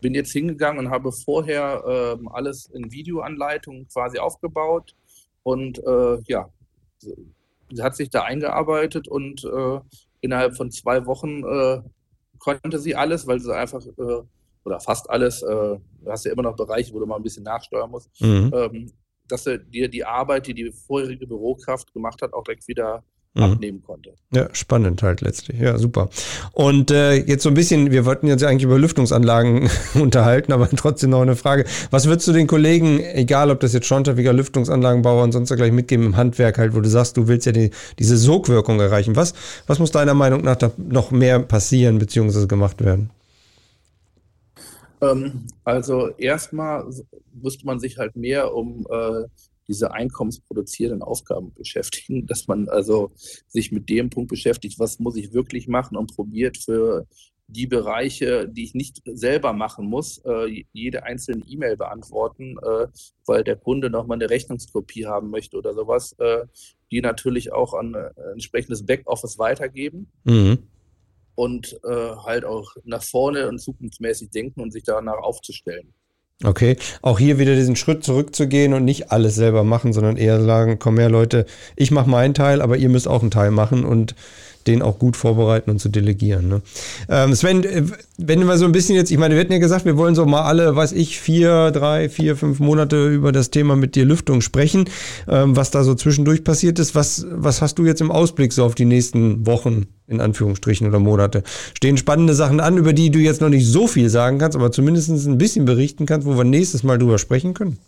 [0.00, 4.94] bin jetzt hingegangen und habe vorher ähm, alles in Videoanleitungen quasi aufgebaut
[5.42, 6.48] und äh, ja,
[6.98, 9.80] sie hat sich da eingearbeitet und äh,
[10.20, 11.82] innerhalb von zwei Wochen äh,
[12.38, 14.22] konnte sie alles, weil sie einfach äh,
[14.64, 17.44] oder fast alles, äh, du hast ja immer noch Bereiche, wo du mal ein bisschen
[17.44, 18.50] nachsteuern musst, mhm.
[18.54, 18.92] ähm,
[19.28, 23.04] dass er dir die Arbeit, die die vorherige Bürokraft gemacht hat, auch direkt wieder.
[23.34, 24.14] Abnehmen konnte.
[24.32, 25.60] Ja, spannend halt letztlich.
[25.60, 26.08] Ja, super.
[26.52, 31.10] Und äh, jetzt so ein bisschen, wir wollten jetzt eigentlich über Lüftungsanlagen unterhalten, aber trotzdem
[31.10, 31.64] noch eine Frage.
[31.90, 36.06] Was würdest du den Kollegen, egal ob das jetzt Schornsteinfeger Lüftungsanlagenbauer und sonst gleich mitgeben
[36.06, 39.14] im Handwerk halt, wo du sagst, du willst ja die, diese Sogwirkung erreichen.
[39.14, 39.34] Was,
[39.66, 42.46] was muss deiner Meinung nach da noch mehr passieren bzw.
[42.46, 43.10] gemacht werden?
[45.00, 46.84] Ähm, also erstmal
[47.32, 49.24] müsste man sich halt mehr um äh,
[49.70, 53.12] diese einkommensproduzierenden Aufgaben beschäftigen, dass man also
[53.48, 57.06] sich mit dem Punkt beschäftigt, was muss ich wirklich machen und probiert für
[57.52, 62.86] die Bereiche, die ich nicht selber machen muss, äh, jede einzelne E-Mail beantworten, äh,
[63.26, 66.46] weil der Kunde nochmal eine Rechnungskopie haben möchte oder sowas, äh,
[66.92, 67.94] die natürlich auch an
[68.32, 70.10] entsprechendes Backoffice weitergeben.
[70.24, 70.58] Mhm.
[71.36, 75.94] Und halt auch nach vorne und zukunftsmäßig denken und sich danach aufzustellen.
[76.42, 80.78] Okay, auch hier wieder diesen Schritt zurückzugehen und nicht alles selber machen, sondern eher sagen,
[80.78, 81.44] komm her Leute,
[81.76, 84.14] ich mache meinen Teil, aber ihr müsst auch einen Teil machen und
[84.66, 86.48] den auch gut vorbereiten und zu delegieren.
[86.48, 86.62] Ne?
[87.08, 87.84] Ähm, Sven, äh,
[88.18, 90.26] wenn wir so ein bisschen jetzt, ich meine, wir hatten ja gesagt, wir wollen so
[90.26, 94.40] mal alle, weiß ich, vier, drei, vier, fünf Monate über das Thema mit dir Lüftung
[94.40, 94.84] sprechen,
[95.28, 96.94] ähm, was da so zwischendurch passiert ist.
[96.94, 100.98] Was, was hast du jetzt im Ausblick so auf die nächsten Wochen, in Anführungsstrichen, oder
[100.98, 101.42] Monate?
[101.74, 104.72] Stehen spannende Sachen an, über die du jetzt noch nicht so viel sagen kannst, aber
[104.72, 107.78] zumindest ein bisschen berichten kannst, wo wir nächstes Mal drüber sprechen können?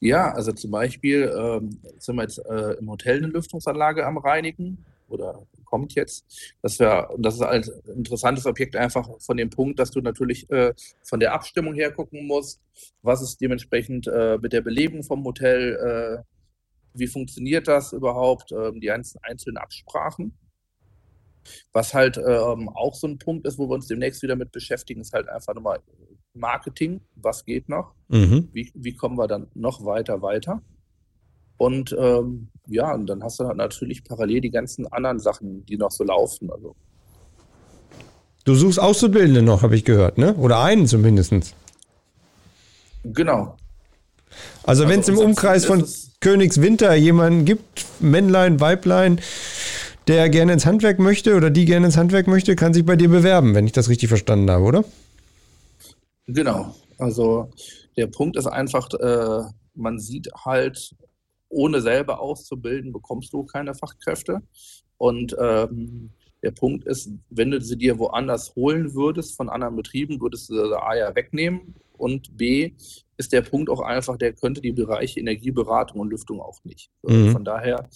[0.00, 4.78] Ja, also zum Beispiel ähm, sind wir jetzt äh, im Hotel eine Lüftungsanlage am Reinigen
[5.08, 6.54] oder kommt jetzt.
[6.62, 7.64] Das wäre, das ist ein
[7.94, 12.26] interessantes Objekt einfach von dem Punkt, dass du natürlich äh, von der Abstimmung her gucken
[12.26, 12.60] musst,
[13.02, 16.22] was ist dementsprechend äh, mit der Belebung vom Hotel, äh,
[16.94, 20.32] wie funktioniert das überhaupt, ähm, die einzelnen Absprachen.
[21.72, 25.02] Was halt ähm, auch so ein Punkt ist, wo wir uns demnächst wieder mit beschäftigen,
[25.02, 25.80] ist halt einfach nochmal
[26.34, 27.00] Marketing.
[27.14, 27.94] Was geht noch?
[28.08, 28.48] Mhm.
[28.52, 30.62] Wie, wie kommen wir dann noch weiter, weiter?
[31.56, 35.90] Und ähm, ja, und dann hast du natürlich parallel die ganzen anderen Sachen, die noch
[35.90, 36.50] so laufen.
[36.50, 36.74] Also.
[38.44, 40.34] Du suchst Auszubildende noch, habe ich gehört, ne?
[40.34, 41.54] Oder einen zumindest.
[43.04, 43.56] Genau.
[44.64, 45.84] Also, also wenn es im Umkreis von
[46.20, 49.20] Königswinter jemanden gibt, Männlein, Weiblein,
[50.08, 53.08] der gerne ins Handwerk möchte oder die gerne ins Handwerk möchte, kann sich bei dir
[53.08, 54.84] bewerben, wenn ich das richtig verstanden habe, oder?
[56.26, 56.74] Genau.
[56.98, 57.50] Also
[57.96, 59.42] der Punkt ist einfach, äh,
[59.74, 60.94] man sieht halt
[61.56, 64.42] ohne selber auszubilden, bekommst du keine Fachkräfte.
[64.98, 66.10] Und ähm,
[66.42, 70.54] der Punkt ist, wenn du sie dir woanders holen würdest, von anderen Betrieben, würdest du
[70.54, 71.74] sie A ja wegnehmen.
[71.96, 72.72] Und B
[73.16, 76.90] ist der Punkt auch einfach, der könnte die Bereiche Energieberatung und Lüftung auch nicht.
[77.02, 77.32] Mhm.
[77.32, 77.88] Von daher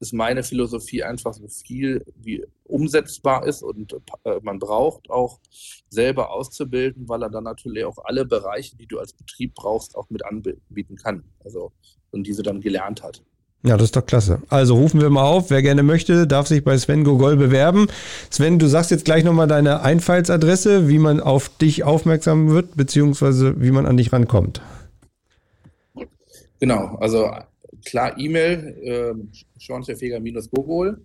[0.00, 2.44] ist meine Philosophie einfach so viel wie
[2.76, 5.40] umsetzbar ist und äh, man braucht auch
[5.88, 10.10] selber auszubilden, weil er dann natürlich auch alle Bereiche, die du als Betrieb brauchst, auch
[10.10, 11.24] mit anbieten kann.
[11.42, 11.72] Also
[12.10, 13.22] und diese dann gelernt hat.
[13.62, 14.42] Ja, das ist doch klasse.
[14.48, 17.88] Also rufen wir mal auf, wer gerne möchte, darf sich bei Sven Gogol bewerben.
[18.30, 23.60] Sven, du sagst jetzt gleich nochmal deine Einfallsadresse, wie man auf dich aufmerksam wird, beziehungsweise
[23.60, 24.60] wie man an dich rankommt.
[26.60, 27.30] Genau, also
[27.84, 29.14] klar E-Mail, äh,
[29.58, 31.00] schornsteinfeger-gogol,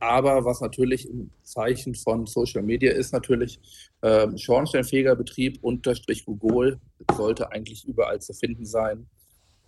[0.00, 3.58] aber was natürlich im Zeichen von Social Media ist, natürlich
[4.02, 6.78] äh, Schornsteinfegerbetrieb unterstrich Gogol
[7.16, 9.06] sollte eigentlich überall zu finden sein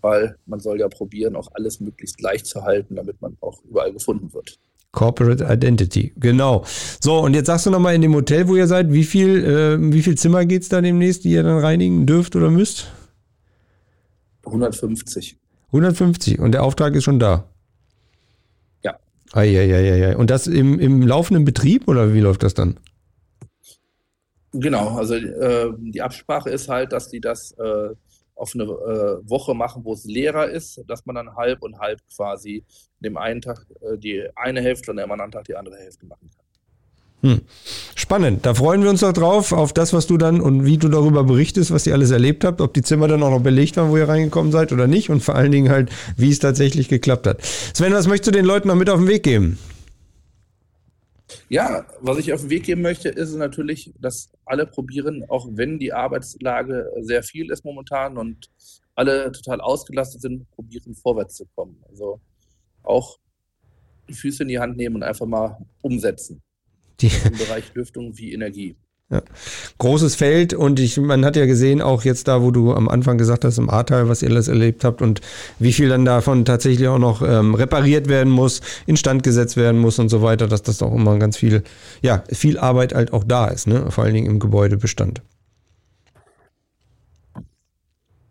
[0.02, 3.92] weil man soll ja probieren, auch alles möglichst leicht zu halten, damit man auch überall
[3.92, 4.58] gefunden wird.
[4.92, 6.64] Corporate Identity, genau.
[7.00, 9.92] So, und jetzt sagst du nochmal in dem Hotel, wo ihr seid, wie viel, äh,
[9.92, 12.90] wie viel Zimmer geht es da demnächst, die ihr dann reinigen dürft oder müsst?
[14.46, 15.36] 150.
[15.68, 17.48] 150 und der Auftrag ist schon da?
[19.32, 20.16] Eieieiei.
[20.16, 22.78] Und das im, im laufenden Betrieb oder wie läuft das dann?
[24.52, 27.90] Genau, also äh, die Absprache ist halt, dass die das äh,
[28.34, 32.00] auf eine äh, Woche machen, wo es leerer ist, dass man dann halb und halb
[32.14, 32.64] quasi
[32.98, 36.30] dem einen Tag äh, die eine Hälfte und am anderen Tag die andere Hälfte machen
[36.34, 36.44] kann.
[37.22, 37.42] Hm.
[37.94, 38.46] Spannend.
[38.46, 41.22] Da freuen wir uns doch drauf, auf das, was du dann und wie du darüber
[41.24, 43.96] berichtest, was ihr alles erlebt habt, ob die Zimmer dann auch noch belegt waren, wo
[43.98, 47.42] ihr reingekommen seid oder nicht und vor allen Dingen halt, wie es tatsächlich geklappt hat.
[47.42, 49.58] Sven, was möchtest du den Leuten noch mit auf den Weg geben?
[51.48, 55.78] Ja, was ich auf den Weg geben möchte, ist natürlich, dass alle probieren, auch wenn
[55.78, 58.50] die Arbeitslage sehr viel ist momentan und
[58.94, 61.82] alle total ausgelastet sind, probieren vorwärts zu kommen.
[61.88, 62.20] Also
[62.82, 63.18] auch
[64.08, 66.42] die Füße in die Hand nehmen und einfach mal umsetzen.
[67.00, 68.76] Die Im Bereich Lüftung wie Energie.
[69.10, 69.22] Ja.
[69.78, 73.18] Großes Feld und ich, man hat ja gesehen, auch jetzt da, wo du am Anfang
[73.18, 75.20] gesagt hast, im Ahrtal, was ihr alles erlebt habt und
[75.58, 79.98] wie viel dann davon tatsächlich auch noch ähm, repariert werden muss, instand gesetzt werden muss
[79.98, 81.64] und so weiter, dass das auch immer ganz viel,
[82.02, 83.90] ja, viel Arbeit halt auch da ist, ne?
[83.90, 85.22] vor allen Dingen im Gebäudebestand.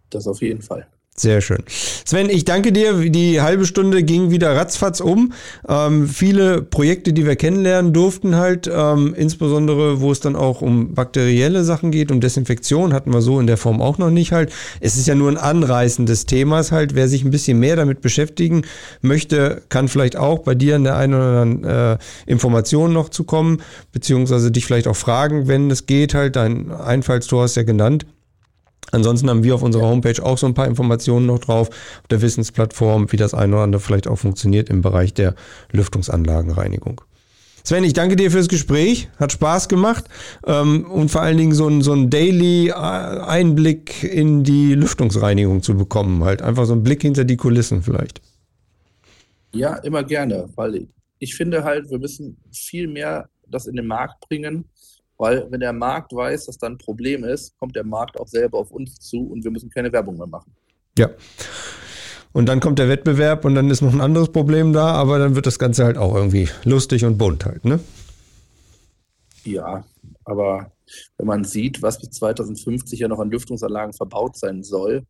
[0.10, 0.88] Das auf jeden Fall.
[1.20, 1.58] Sehr schön.
[2.06, 2.94] Sven, ich danke dir.
[3.10, 5.34] Die halbe Stunde ging wieder ratzfatz um.
[5.68, 10.94] Ähm, viele Projekte, die wir kennenlernen durften halt, ähm, insbesondere wo es dann auch um
[10.94, 14.54] bakterielle Sachen geht, um Desinfektion, hatten wir so in der Form auch noch nicht halt.
[14.80, 16.96] Es ist ja nur ein Anreißen des Themas halt.
[16.96, 18.62] Wer sich ein bisschen mehr damit beschäftigen
[19.02, 23.26] möchte, kann vielleicht auch bei dir in der einen oder anderen äh, Information noch zu
[23.26, 26.38] kommen, beziehungsweise dich vielleicht auch fragen, wenn es geht halt.
[26.38, 28.06] Dein Einfallstor hast ja genannt.
[28.92, 32.22] Ansonsten haben wir auf unserer Homepage auch so ein paar Informationen noch drauf, auf der
[32.22, 35.36] Wissensplattform, wie das eine oder andere vielleicht auch funktioniert im Bereich der
[35.72, 37.02] Lüftungsanlagenreinigung.
[37.64, 40.06] Sven, ich danke dir fürs Gespräch, hat Spaß gemacht
[40.46, 45.76] ähm, und vor allen Dingen so ein, so ein Daily Einblick in die Lüftungsreinigung zu
[45.76, 48.22] bekommen, halt einfach so ein Blick hinter die Kulissen vielleicht.
[49.54, 50.88] Ja, immer gerne, weil
[51.20, 54.66] ich finde halt, wir müssen viel mehr das in den Markt bringen,
[55.20, 58.58] weil wenn der Markt weiß, dass da ein Problem ist, kommt der Markt auch selber
[58.58, 60.56] auf uns zu und wir müssen keine Werbung mehr machen.
[60.98, 61.10] Ja.
[62.32, 65.36] Und dann kommt der Wettbewerb und dann ist noch ein anderes Problem da, aber dann
[65.36, 67.80] wird das Ganze halt auch irgendwie lustig und bunt halt, ne?
[69.44, 69.84] Ja,
[70.26, 70.72] aber
[71.18, 75.04] wenn man sieht, was bis 2050 ja noch an Lüftungsanlagen verbaut sein soll,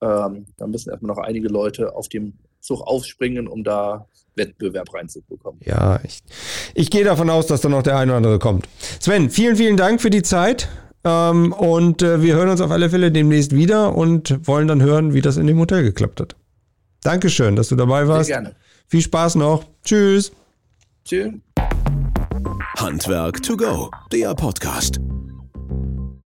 [0.00, 5.60] ähm, dann müssen erstmal noch einige Leute auf dem Zug aufspringen, um da Wettbewerb reinzubekommen.
[5.64, 6.20] Ja, ich,
[6.74, 8.68] ich gehe davon aus, dass da noch der eine oder andere kommt.
[9.00, 10.68] Sven, vielen, vielen Dank für die Zeit.
[11.04, 15.12] Ähm, und äh, wir hören uns auf alle Fälle demnächst wieder und wollen dann hören,
[15.12, 16.36] wie das in dem Hotel geklappt hat.
[17.02, 18.26] Dankeschön, dass du dabei warst.
[18.26, 18.56] Sehr gerne.
[18.88, 19.64] Viel Spaß noch.
[19.84, 20.32] Tschüss.
[21.04, 21.32] Tschüss.
[22.78, 24.98] Handwerk to go, der Podcast.